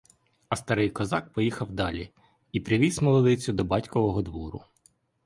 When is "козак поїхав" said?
0.89-1.71